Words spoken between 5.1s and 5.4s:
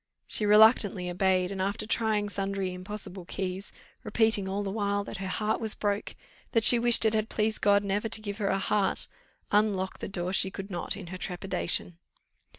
her